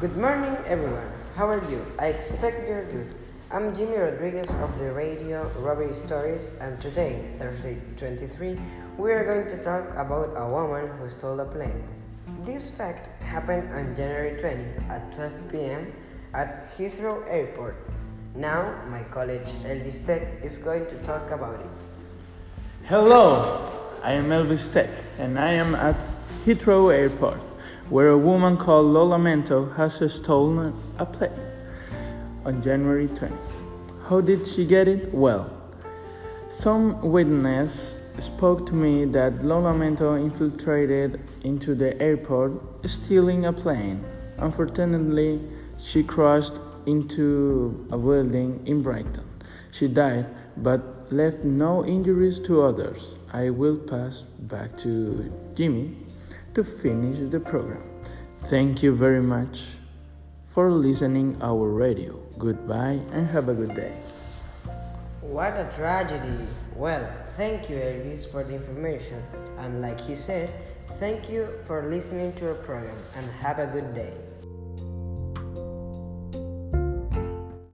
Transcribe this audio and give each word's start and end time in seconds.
Good 0.00 0.16
morning, 0.16 0.56
everyone. 0.64 1.10
How 1.34 1.48
are 1.48 1.68
you? 1.68 1.84
I 1.98 2.06
expect 2.06 2.68
you're 2.68 2.84
good. 2.84 3.16
I'm 3.50 3.74
Jimmy 3.74 3.96
Rodriguez 3.96 4.48
of 4.48 4.78
the 4.78 4.92
radio 4.92 5.50
Robbery 5.58 5.92
Stories, 5.92 6.52
and 6.60 6.80
today, 6.80 7.34
Thursday 7.36 7.78
23, 7.96 8.60
we 8.96 9.10
are 9.10 9.24
going 9.24 9.48
to 9.48 9.64
talk 9.64 9.90
about 9.96 10.34
a 10.36 10.46
woman 10.46 10.86
who 10.98 11.10
stole 11.10 11.40
a 11.40 11.46
plane. 11.46 11.82
This 12.44 12.68
fact 12.68 13.08
happened 13.20 13.74
on 13.74 13.96
January 13.96 14.38
20 14.40 14.86
at 14.88 15.12
12 15.16 15.32
p.m. 15.50 15.92
at 16.32 16.78
Heathrow 16.78 17.26
Airport. 17.28 17.74
Now, 18.36 18.80
my 18.90 19.02
college 19.02 19.50
Elvis 19.66 20.06
Tech 20.06 20.22
is 20.44 20.58
going 20.58 20.86
to 20.86 20.96
talk 20.98 21.28
about 21.32 21.58
it. 21.58 21.74
Hello, 22.84 23.66
I 24.04 24.12
am 24.12 24.28
Elvis 24.28 24.72
Tech, 24.72 24.90
and 25.18 25.40
I 25.40 25.54
am 25.54 25.74
at 25.74 26.00
Heathrow 26.46 26.94
Airport, 26.94 27.40
where 27.90 28.08
a 28.08 28.18
woman 28.18 28.56
called 28.56 28.86
Lola 28.86 29.16
Mento 29.16 29.74
has 29.76 29.94
stolen 30.12 30.74
a 30.98 31.06
plane 31.06 31.30
on 32.44 32.62
January 32.62 33.08
20. 33.08 33.34
How 34.08 34.20
did 34.20 34.46
she 34.46 34.66
get 34.66 34.88
it? 34.88 35.12
Well, 35.12 35.50
some 36.50 37.00
witness 37.00 37.94
spoke 38.18 38.66
to 38.66 38.74
me 38.74 39.04
that 39.06 39.44
Lola 39.44 39.72
Mento 39.72 40.20
infiltrated 40.20 41.20
into 41.44 41.74
the 41.74 42.00
airport 42.00 42.52
stealing 42.86 43.46
a 43.46 43.52
plane. 43.52 44.04
Unfortunately, 44.38 45.40
she 45.78 46.02
crashed 46.02 46.52
into 46.86 47.86
a 47.90 47.96
building 47.96 48.62
in 48.66 48.82
Brighton. 48.82 49.24
She 49.70 49.88
died 49.88 50.26
but 50.58 51.10
left 51.10 51.44
no 51.44 51.84
injuries 51.84 52.38
to 52.40 52.62
others. 52.62 53.00
I 53.32 53.50
will 53.50 53.76
pass 53.76 54.22
back 54.40 54.76
to 54.78 55.32
Jimmy 55.54 55.96
to 56.58 56.64
finish 56.64 57.30
the 57.30 57.38
program. 57.38 57.84
Thank 58.50 58.82
you 58.82 58.92
very 58.92 59.22
much 59.22 59.60
for 60.52 60.72
listening 60.72 61.38
our 61.40 61.68
radio. 61.70 62.18
Goodbye 62.36 62.98
and 63.14 63.28
have 63.28 63.48
a 63.48 63.54
good 63.54 63.76
day. 63.76 63.94
What 65.20 65.52
a 65.52 65.70
tragedy! 65.76 66.48
Well, 66.74 67.06
thank 67.36 67.70
you, 67.70 67.76
Elvis, 67.76 68.28
for 68.32 68.42
the 68.42 68.54
information. 68.54 69.22
And 69.58 69.80
like 69.80 70.00
he 70.00 70.16
said, 70.16 70.52
thank 70.98 71.30
you 71.30 71.46
for 71.64 71.88
listening 71.88 72.32
to 72.42 72.48
our 72.48 72.54
program 72.66 72.98
and 73.14 73.30
have 73.38 73.60
a 73.60 73.66
good 73.68 73.94
day. 73.94 74.14